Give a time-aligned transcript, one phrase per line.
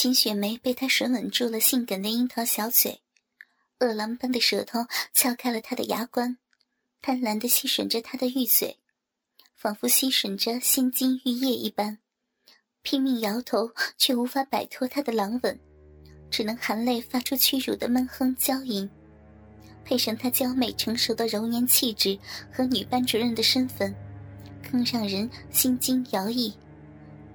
[0.00, 3.02] 秦雪梅被他吮吻住了性感的樱桃小嘴，
[3.80, 6.38] 饿狼般的舌头撬开了他的牙关，
[7.02, 8.78] 贪婪的吸吮着他的玉嘴，
[9.54, 11.98] 仿佛吸吮着仙金玉液一般，
[12.80, 15.60] 拼命摇头却无法摆脱他的狼吻，
[16.30, 18.88] 只能含泪发出屈辱的闷哼娇吟，
[19.84, 22.18] 配上他娇美成熟的柔颜气质
[22.50, 23.94] 和女班主任的身份，
[24.72, 26.50] 更让人心惊摇曳，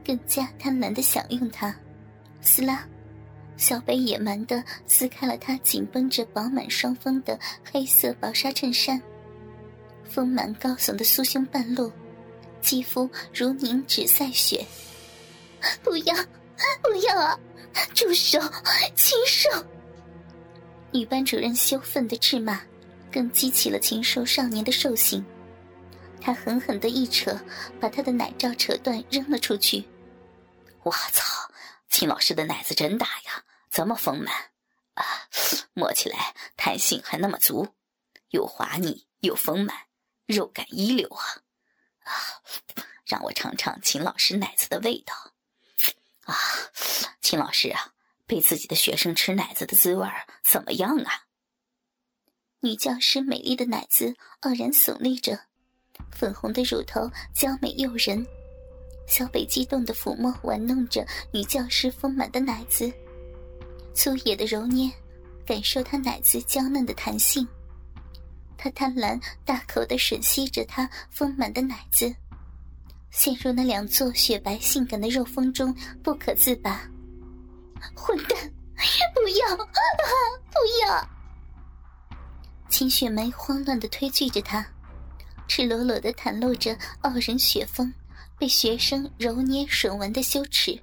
[0.03, 1.79] 更加贪婪的享用他。
[2.45, 2.87] 撕拉，
[3.57, 7.37] 小北野蛮地撕开了他紧绷着饱满双峰的
[7.69, 9.01] 黑色薄纱衬衫，
[10.03, 11.91] 丰满高耸的酥胸半露，
[12.61, 14.63] 肌肤如凝脂赛雪。
[15.83, 16.15] 不要，
[16.83, 17.37] 不要啊！
[17.95, 18.39] 住手，
[18.95, 19.49] 禽兽！
[20.91, 22.61] 女班主任羞愤的斥骂，
[23.11, 25.25] 更激起了禽兽少年的兽性。
[26.21, 27.37] 他狠狠的一扯，
[27.79, 29.83] 把他的奶罩扯断，扔了出去。
[30.83, 31.44] 我操！
[31.97, 34.51] 秦老师的奶子真大呀，这么丰满
[34.95, 35.05] 啊，
[35.73, 37.73] 摸起来弹性还那么足，
[38.31, 39.87] 又滑腻又丰满，
[40.25, 41.23] 肉感一流啊！
[42.03, 42.11] 啊，
[43.05, 45.13] 让我尝尝秦老师奶子的味道
[46.25, 46.35] 啊！
[47.21, 47.93] 秦老师啊，
[48.25, 50.05] 被自己的学生吃奶子的滋味
[50.43, 51.27] 怎么样啊？
[52.59, 55.45] 女教师美丽的奶子傲然耸立着，
[56.11, 58.27] 粉红的乳头娇美诱人。
[59.07, 62.91] 小北激动的抚摸、玩弄着女教师丰满的奶子，
[63.93, 64.91] 粗野的揉捏，
[65.45, 67.47] 感受她奶子娇嫩的弹性。
[68.57, 72.13] 他贪婪大口的吮吸着她丰满的奶子，
[73.11, 76.89] 陷入那两座雪白性感的肉峰中不可自拔。
[77.93, 78.51] 混蛋！
[79.13, 79.55] 不要！
[79.55, 79.67] 啊！
[80.51, 81.09] 不要！
[82.69, 84.65] 秦雪梅慌乱的推拒着他，
[85.47, 87.93] 赤裸裸的袒露着傲人雪峰。
[88.37, 90.77] 被学生揉捏吮玩的羞耻，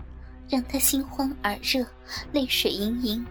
[0.48, 1.86] 让他心慌耳热，
[2.32, 3.24] 泪水盈盈。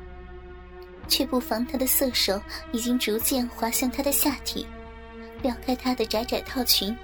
[1.08, 2.41] 却不妨他的色手
[2.72, 4.66] 已经逐渐滑向他的下体，
[5.41, 6.96] 撩开他的窄窄套裙，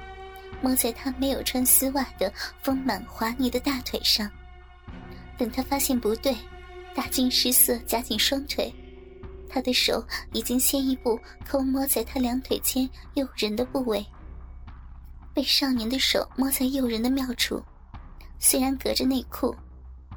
[0.62, 2.32] 摸在他没有穿丝袜的
[2.62, 4.30] 丰满滑腻的大腿上。
[5.38, 6.36] 等他发现不对，
[6.96, 8.74] 大惊失色，夹紧双腿，
[9.50, 14.06] 他的手已经先一步抠摸在他两腿间诱人的部位。
[15.38, 17.62] 被少年的手摸在诱人的妙处，
[18.40, 19.56] 虽然隔着内裤，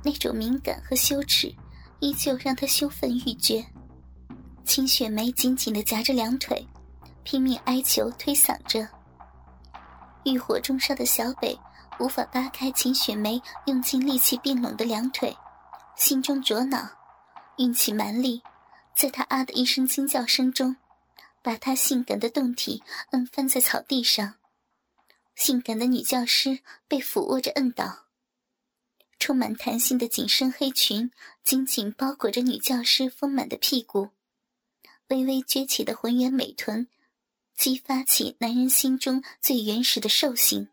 [0.03, 1.55] 那种敏感和羞耻
[1.99, 3.63] 依旧让他羞愤欲绝。
[4.65, 6.67] 秦雪梅紧紧地夹着两腿，
[7.23, 8.89] 拼命哀求推搡着。
[10.25, 11.55] 欲火中烧的小北
[11.99, 15.37] 无法扒开秦雪梅用尽力气并拢的两腿，
[15.97, 16.89] 心中灼恼，
[17.59, 18.43] 运起蛮力，
[18.95, 20.77] 在他啊的一声惊叫声中，
[21.43, 24.33] 把他性感的胴体摁翻在草地上。
[25.41, 28.05] 性感的女教师被俯卧着摁倒，
[29.19, 31.11] 充满弹性的紧身黑裙
[31.43, 34.11] 紧紧包裹着女教师丰满的屁股，
[35.09, 36.87] 微微撅起的浑圆美臀，
[37.57, 40.69] 激发起男人心中最原始的兽性。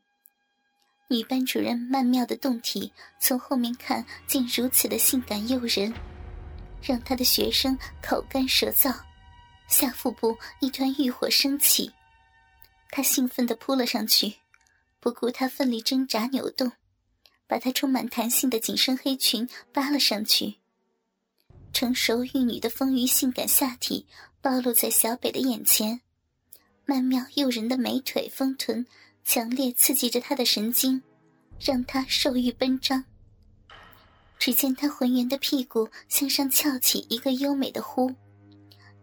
[1.07, 2.91] 女班主任曼妙的胴体
[3.21, 5.93] 从后面看竟如此的性感诱人，
[6.81, 8.93] 让她的学生口干舌燥，
[9.69, 11.89] 下腹部一团欲火升起，
[12.91, 14.35] 他兴奋地扑了上去。
[15.07, 16.69] 不顾他奋力挣扎扭动，
[17.47, 20.55] 把他充满弹性的紧身黑裙扒了上去。
[21.71, 24.05] 成熟玉女的丰腴性感下体
[24.41, 26.01] 暴露在小北的眼前，
[26.83, 28.85] 曼妙诱人的美腿丰臀
[29.23, 31.01] 强烈刺激着他的神经，
[31.57, 33.05] 让他兽欲奔张。
[34.37, 38.13] 只见他浑圆的屁股向上翘起一个优美的弧，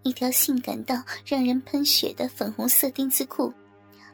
[0.03, 3.51] 一条性感到让人喷血的粉红色丁字裤。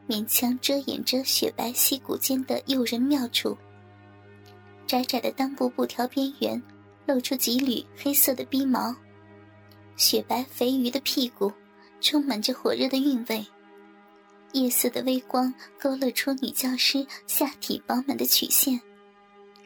[0.09, 3.57] 勉强遮掩着雪白细骨间的诱人妙处。
[4.87, 6.61] 窄窄的裆部布条边缘，
[7.07, 8.95] 露出几缕黑色的逼毛。
[9.97, 11.53] 雪白肥腴的屁股，
[12.01, 13.47] 充满着火热的韵味。
[14.53, 18.81] 夜色的微光勾勒出女教师下体饱满的曲线，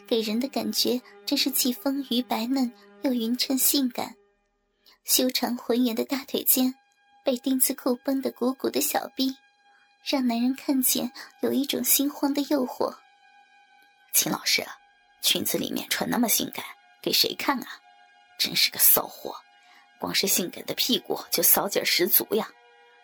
[0.07, 2.71] 给人的感觉真是既丰腴白嫩
[3.03, 4.15] 又匀称性感。
[5.05, 6.75] 修长浑圆的大腿间，
[7.25, 9.35] 被丁字裤绷得鼓鼓的小臂。
[10.05, 11.11] 让男人看见
[11.41, 12.95] 有一种心慌的诱惑。
[14.13, 14.63] 秦老师，
[15.23, 16.63] 裙子里面穿那么性感，
[17.01, 17.81] 给谁看啊？
[18.39, 19.35] 真是个骚货，
[19.99, 22.47] 光是性感的屁股就骚劲十足呀！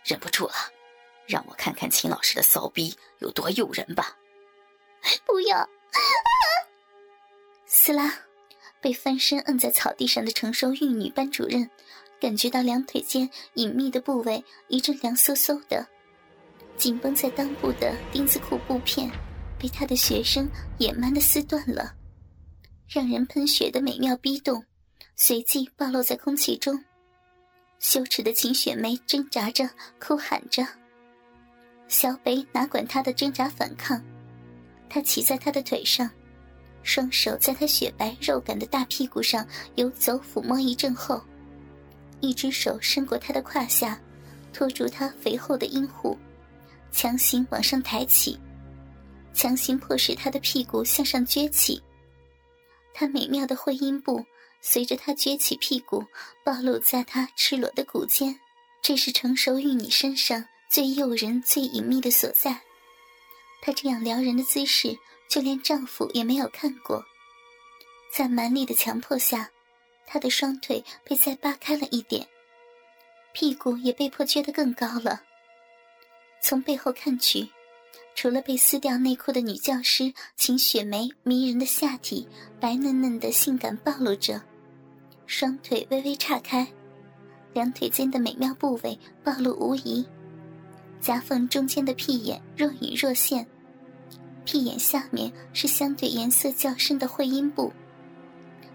[0.04, 0.54] 忍不住了，
[1.26, 4.18] 让我看看秦老师的骚逼有多诱人吧！
[5.24, 5.66] 不要！
[7.64, 8.12] 撕拉！
[8.82, 11.70] 被翻身摁在草地上的成熟玉女班主任，
[12.20, 15.86] 感觉到两腿间隐秘的部位一阵凉飕飕的。
[16.80, 19.12] 紧绷在裆部的丁字裤布片，
[19.58, 20.48] 被他的学生
[20.78, 21.92] 野蛮的撕断了，
[22.88, 24.64] 让人喷血的美妙逼动，
[25.14, 26.82] 随即暴露在空气中。
[27.80, 29.68] 羞耻的秦雪梅挣扎着，
[30.00, 30.66] 哭喊着。
[31.86, 34.02] 小北哪管她的挣扎反抗，
[34.88, 36.10] 他骑在她的腿上，
[36.82, 41.22] 双手在她雪白肉感的大屁股上游走抚摸一阵后，
[42.20, 44.00] 一只手伸过她的胯下，
[44.50, 46.16] 托住她肥厚的阴户，
[46.92, 48.38] 强行往上抬起。
[49.32, 51.80] 强行迫使他的屁股向上撅起，
[52.92, 54.24] 他美妙的会阴部
[54.60, 56.04] 随着他撅起屁股
[56.44, 58.38] 暴露在他赤裸的骨间，
[58.82, 62.60] 这是成熟玉女身上最诱人、最隐秘的所在。
[63.62, 64.98] 她这样撩人的姿势，
[65.28, 67.04] 就连丈夫也没有看过。
[68.12, 69.48] 在蛮力的强迫下，
[70.06, 72.26] 她的双腿被再扒开了一点，
[73.32, 75.22] 屁股也被迫撅得更高了。
[76.40, 77.48] 从背后看去。
[78.12, 82.26] 除了被撕掉内裤的女教师秦雪梅迷人的下体
[82.58, 84.42] 白嫩嫩的性感暴露着，
[85.26, 86.66] 双腿微微岔开，
[87.54, 90.04] 两腿间的美妙部位暴露无遗，
[91.00, 93.46] 夹缝中间的屁眼若隐若现，
[94.44, 97.72] 屁眼下面是相对颜色较深的会阴部，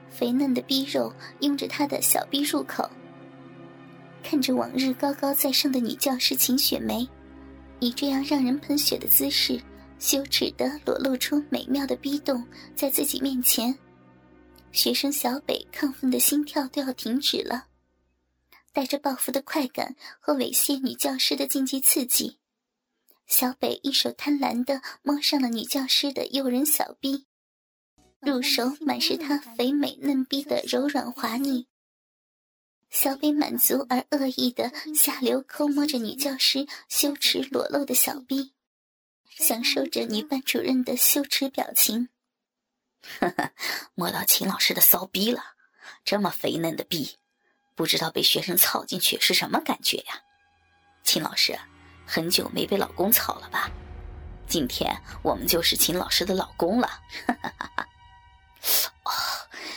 [0.09, 2.89] 肥嫩的逼肉拥着她的小逼入口，
[4.23, 7.07] 看着往日高高在上的女教师秦雪梅。
[7.79, 9.61] 以这样让人喷血的姿势，
[9.99, 12.45] 羞耻的裸露出美妙的逼洞，
[12.75, 13.77] 在自己面前，
[14.71, 17.67] 学生小北亢奋的心跳都要停止了，
[18.73, 22.37] 带着报复的快感和猥亵女教师的禁忌刺激，
[23.27, 27.25] 小北一手贪婪的摸上了女教师的诱人小逼，
[28.19, 31.67] 入手满是她肥美嫩逼的柔软滑腻。
[32.95, 38.53] 小北满足而恶意的下流抠摸着女教师羞耻裸露的小臂，
[39.37, 42.07] 享受着女班主任的羞耻表情。
[43.19, 43.51] 呵呵，
[43.95, 45.43] 摸到秦老师的骚逼了，
[46.05, 47.17] 这么肥嫩的逼，
[47.75, 50.21] 不知道被学生操进去是什么感觉呀？
[51.03, 51.59] 秦老师，
[52.07, 53.69] 很久没被老公操了吧？
[54.47, 56.87] 今天我们就是秦老师的老公了。
[57.27, 57.87] 哈哈哈哈
[59.03, 59.11] 哦，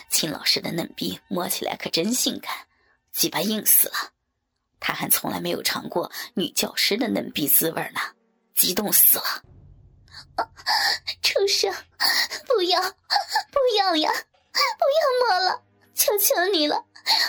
[0.09, 2.68] 秦老师的嫩逼摸起来可真性感。
[3.19, 4.13] 鸡巴硬死了，
[4.79, 8.01] 他还从来没有尝过女教师的嫩逼滋味呢，
[8.55, 9.43] 激动死了！
[11.21, 11.75] 畜生，
[12.47, 14.85] 不要，不要呀，不
[15.33, 15.61] 要摸了，
[15.95, 16.85] 求求你了，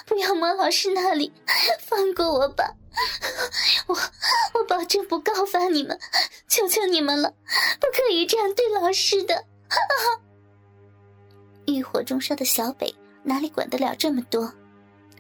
[0.05, 1.33] 不要摸老师那里，
[1.81, 2.75] 放过我吧，
[3.87, 3.97] 我
[4.53, 5.99] 我保证不告发你们，
[6.47, 7.33] 求求你们了，
[7.79, 9.43] 不可以这样对老师的！
[11.65, 12.93] 欲火中烧的小北
[13.23, 14.53] 哪里管得了这么多？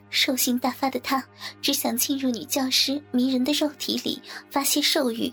[0.09, 1.23] 兽性大发的他，
[1.61, 5.31] 只想进入女教师迷人的肉体里发泄兽欲。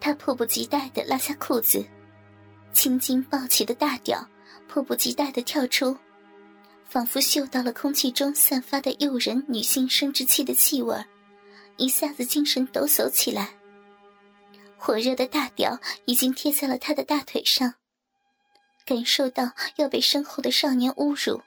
[0.00, 1.84] 他迫不及待地拉下裤子，
[2.72, 4.26] 青筋暴起的大屌
[4.68, 5.96] 迫不及待地跳出，
[6.84, 10.96] 仿佛嗅到了空气中散发的诱人女性生殖器的气味，
[11.76, 13.50] 一下子精神抖擞起来。
[14.76, 17.74] 火热的大屌已经贴在了他的大腿上，
[18.86, 21.42] 感受到要被身后的少年侮辱。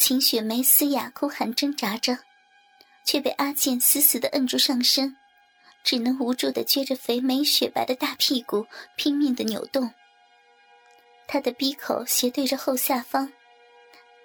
[0.00, 2.16] 秦雪梅嘶哑哭喊挣扎着，
[3.04, 5.14] 却被阿健死死的摁住上身，
[5.84, 8.66] 只能无助的撅着肥美雪白的大屁股
[8.96, 9.92] 拼命的扭动。
[11.28, 13.30] 他的鼻口斜对着后下方，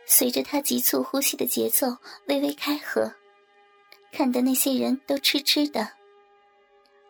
[0.07, 1.97] 随着他急促呼吸的节奏
[2.27, 3.13] 微微开合，
[4.13, 5.91] 看得那些人都痴痴的。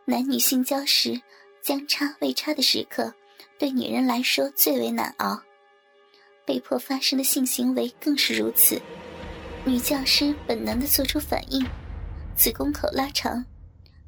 [0.06, 1.22] 男女性交时，
[1.62, 3.14] 将插未插的时刻，
[3.60, 5.40] 对女人来说最为难熬。
[6.46, 8.82] 被迫发生的性行为更是如此，
[9.66, 11.66] 女教师本能的做出反应，
[12.36, 13.44] 子宫口拉长，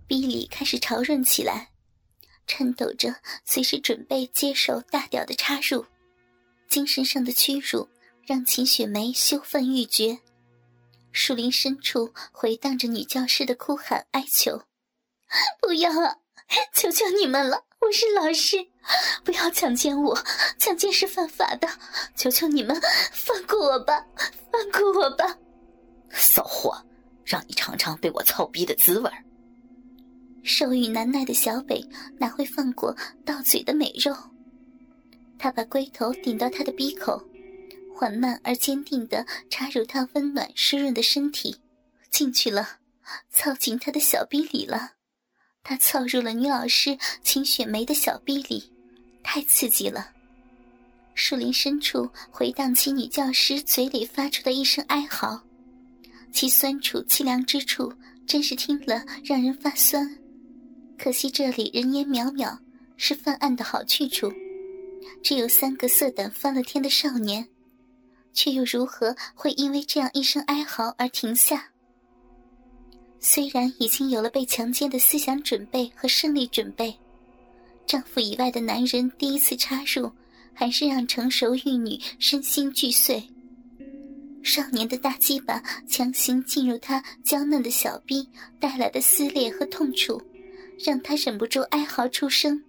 [0.06, 1.70] 逼里开始潮润起来，
[2.46, 5.86] 颤抖着随时准备接受大屌的插入。
[6.70, 7.88] 精神上的屈辱
[8.26, 10.20] 让秦雪梅羞愤欲绝，
[11.12, 14.62] 树林深处回荡着女教师的哭喊哀求
[15.60, 16.18] ：“不要啊，
[16.74, 18.68] 求求你们了！”我是老师，
[19.24, 20.18] 不要强奸我，
[20.58, 21.68] 强奸是犯法的，
[22.16, 22.80] 求求你们
[23.12, 24.06] 放过我吧，
[24.52, 25.38] 放过我吧！
[26.12, 26.86] 骚货，
[27.26, 29.12] 让你尝尝被我操逼的滋味
[30.44, 31.86] 受欲难耐的小北
[32.18, 34.16] 哪会放过到嘴的美肉？
[35.38, 37.22] 他把龟头顶到他的鼻口，
[37.94, 41.58] 缓慢而坚定地插入他温暖湿润的身体，
[42.10, 42.78] 进去了，
[43.30, 44.94] 操进他的小逼里了。
[45.64, 48.72] 他操入了女老师秦雪梅的小臂里，
[49.30, 50.10] 太刺激了。
[51.14, 55.44] 树林深处回荡起女教师嘴里发出的一声哀嚎，
[56.32, 57.94] 其酸楚凄凉之处，
[58.26, 60.18] 真是听了让人发酸。
[60.98, 62.58] 可惜这里人烟渺渺，
[62.96, 64.32] 是犯案的好去处，
[65.22, 67.46] 只有三个色胆翻了天的少年。
[68.34, 71.72] 却又如何会因为这样一声哀嚎而停下？
[73.20, 76.98] 虽然已经有了被强奸的思想准备和生理准备，
[77.88, 80.12] 丈夫以外的男人第一次插入，
[80.54, 83.26] 还是让成熟玉女身心俱碎。
[84.44, 88.28] 少年的大鸡巴强行进入她娇嫩的小臂，
[88.60, 90.22] 带来的撕裂和痛楚，
[90.78, 92.62] 让她忍不住哀嚎出声，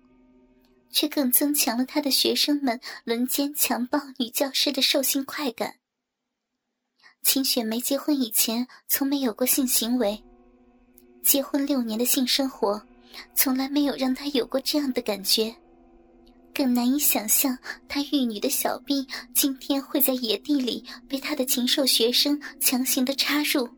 [0.90, 5.74] 却更增强了他的学生们轮奸强暴女教师的兽性快感。
[7.22, 10.22] 秦雪梅结婚以前从没有过性行为，
[11.24, 12.80] 结婚六年的性生活，
[13.34, 15.54] 从来没有让她有过这样的感觉。
[16.54, 17.56] 更难以想象，
[17.88, 23.68] 她玉女的小臂今天会在野地里被她的禽兽学生强行的插入，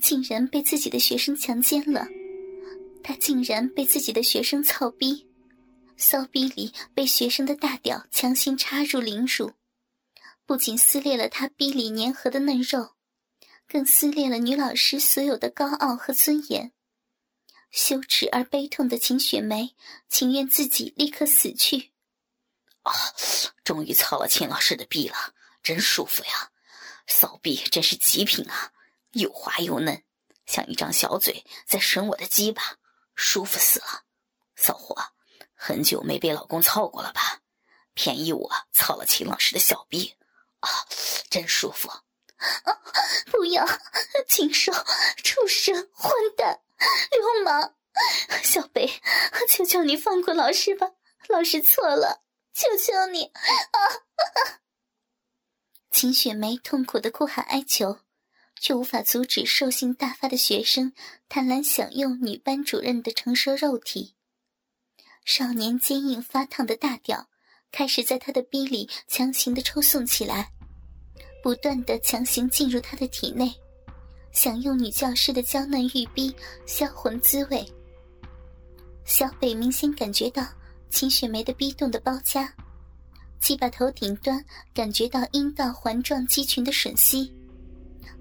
[0.00, 2.06] 竟然被自己的学生强奸了。
[3.02, 5.26] 她竟然被自己的学生操逼，
[5.96, 9.50] 骚逼里被学生的大屌强行插入凌辱，
[10.44, 12.90] 不仅撕裂了她逼里粘合的嫩肉，
[13.66, 16.70] 更撕裂了女老师所有的高傲和尊严。
[17.76, 19.76] 羞耻而悲痛的秦雪梅，
[20.08, 21.92] 情愿自己立刻死去。
[22.82, 22.90] 啊！
[23.64, 26.50] 终于操了秦老师的臂了，真舒服呀！
[27.06, 28.72] 骚臂真是极品啊，
[29.12, 30.02] 又滑又嫩，
[30.46, 32.78] 像一张小嘴在吮我的鸡巴，
[33.14, 34.04] 舒服死了。
[34.56, 34.96] 骚货，
[35.54, 37.42] 很久没被老公操过了吧？
[37.92, 40.16] 便宜我操了秦老师的小臂，
[40.60, 40.70] 啊，
[41.28, 41.90] 真舒服！
[41.90, 42.02] 啊！
[43.30, 43.66] 不要，
[44.26, 44.72] 禽兽、
[45.22, 46.62] 畜生、混蛋、
[47.10, 47.74] 流氓！
[48.42, 48.88] 小北，
[49.48, 50.90] 求求你放过老师吧，
[51.28, 52.22] 老师错了。
[52.52, 53.78] 求求你啊！
[55.90, 58.00] 秦雪梅痛苦的哭喊哀求，
[58.60, 60.92] 却无法阻止兽性大发的学生
[61.28, 64.14] 贪婪享用女班主任的成熟肉体。
[65.24, 67.28] 少年坚硬发烫的大屌
[67.72, 70.50] 开始在他的逼里强行的抽送起来，
[71.42, 73.54] 不断的强行进入他的体内，
[74.36, 76.30] 享用女教师的娇嫩玉臂
[76.66, 77.66] 销魂滋味。
[79.06, 80.46] 小北明显感觉到。
[80.88, 82.50] 秦雪梅的逼动的包夹，
[83.40, 87.34] 既把头顶端感觉到阴道环状肌群的吮吸，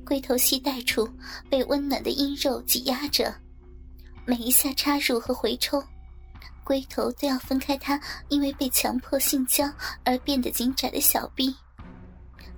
[0.03, 1.07] 龟头系带处
[1.47, 3.33] 被温暖的阴肉挤压着，
[4.25, 5.81] 每一下插入和回抽，
[6.63, 9.71] 龟头都要分开它因为被强迫性交
[10.03, 11.55] 而变得紧窄的小臂，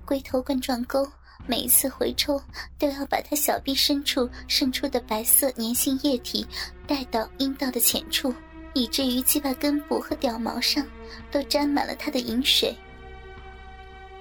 [0.06, 1.06] 龟头冠状沟
[1.48, 2.40] 每一次回抽
[2.78, 6.46] 都要把他小臂深处渗出的白色粘性液体
[6.86, 8.32] 带到阴道的浅处。
[8.74, 10.86] 以至于鸡巴根部和屌毛上
[11.32, 12.76] 都沾满了他的饮水。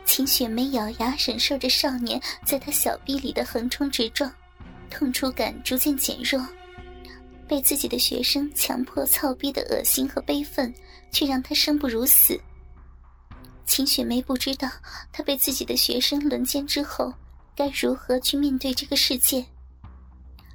[0.03, 4.33] 秦雪梅咬牙忍受着少年在她小臂里的横冲直撞，
[4.89, 6.43] 痛楚感逐渐减弱。
[7.47, 10.73] 被自己的学生强迫操逼的恶心和悲愤，
[11.11, 12.39] 却让她生不如死。
[13.67, 14.67] 秦雪梅不知道，
[15.11, 17.13] 她被自己的学生轮奸之后，
[17.53, 19.45] 该如何去面对这个世界。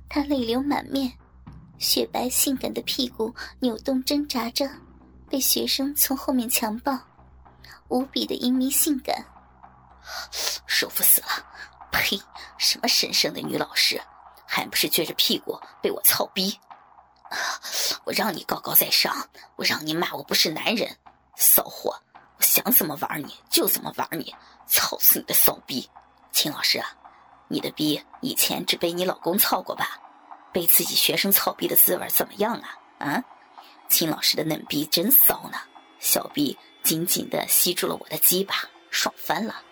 [0.09, 1.13] 她泪流满面。
[1.79, 4.69] 雪白性感的屁股扭动挣扎着，
[5.29, 6.97] 被学生从后面强暴，
[7.89, 9.25] 无比的淫靡性感，
[10.67, 11.29] 舒服死了！
[11.91, 12.21] 呸！
[12.57, 14.01] 什么神圣的女老师，
[14.47, 16.57] 还不是撅着屁股被我操逼？
[18.05, 20.97] 我让你高高在上，我让你骂我不是男人，
[21.37, 22.01] 骚货！
[22.43, 24.35] 想怎么玩你就怎么玩你，
[24.67, 25.89] 操死你的骚逼！
[26.33, 26.87] 秦老师啊，
[27.49, 29.99] 你的逼以前只被你老公操过吧？
[30.53, 32.69] 被自己学生操逼的滋味怎么样啊？
[32.99, 33.25] 啊，
[33.89, 35.59] 秦老师的嫩逼真骚呢，
[35.99, 38.55] 小臂紧紧的吸住了我的鸡巴，
[38.91, 39.63] 爽翻了。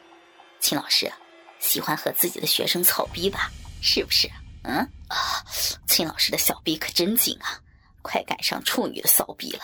[0.58, 1.12] 秦老师
[1.58, 3.50] 喜欢和自己的学生操逼吧？
[3.82, 4.30] 是不是？
[4.62, 4.76] 嗯
[5.08, 5.44] 啊，
[5.86, 7.58] 秦老师的小臂可真紧啊，
[8.02, 9.62] 快赶上处女的骚逼了，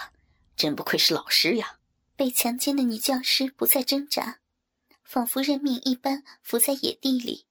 [0.57, 1.75] 真不愧是老师呀。
[2.17, 4.41] 被强奸的女教师不再挣扎，
[5.05, 7.47] 仿佛认命一般伏在野地里。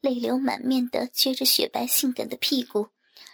[0.00, 2.88] 泪流满面的撅着雪白性感的屁股，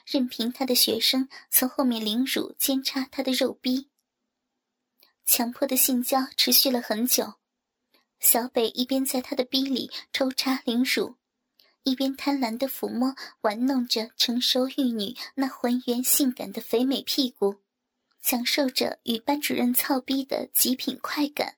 [0.05, 3.89] 任凭他的学生从后面凌辱奸插他的肉逼。
[5.25, 7.37] 强迫的性交持续了很久，
[8.21, 11.17] 小北一边在他的逼里抽插凌辱，
[11.85, 17.57] 一边贪婪的抚摸玩弄着成熟玉女那浑圆性感的肥美屁股，
[18.21, 21.55] 享受着与班主任操逼的极品快感。